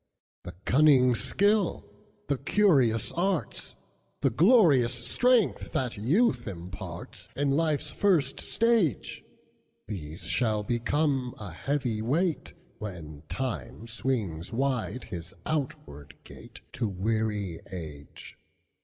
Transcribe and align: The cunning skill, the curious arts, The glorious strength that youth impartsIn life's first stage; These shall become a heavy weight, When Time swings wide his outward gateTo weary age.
The 0.45 0.53
cunning 0.65 1.13
skill, 1.13 1.85
the 2.27 2.39
curious 2.39 3.11
arts, 3.11 3.75
The 4.21 4.31
glorious 4.31 4.95
strength 4.95 5.73
that 5.73 5.95
youth 5.95 6.45
impartsIn 6.45 7.51
life's 7.53 7.91
first 7.91 8.39
stage; 8.39 9.23
These 9.85 10.23
shall 10.23 10.63
become 10.63 11.35
a 11.37 11.51
heavy 11.51 12.01
weight, 12.01 12.55
When 12.79 13.21
Time 13.29 13.87
swings 13.87 14.51
wide 14.51 15.03
his 15.03 15.35
outward 15.45 16.15
gateTo 16.25 16.87
weary 16.91 17.61
age. 17.71 18.39